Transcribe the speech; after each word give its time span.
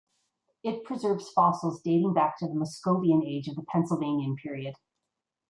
It 0.63 0.83
preserves 0.83 1.29
fossils 1.29 1.79
dating 1.83 2.15
back 2.15 2.39
to 2.39 2.47
the 2.47 2.55
Moscovian 2.55 3.23
Age 3.23 3.47
of 3.47 3.55
the 3.55 3.61
Pennsylvanian 3.61 4.35
Period. 4.35 4.73